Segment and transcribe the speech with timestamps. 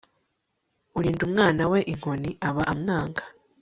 [0.97, 3.23] urinda umwana we inkoni, aba amwanga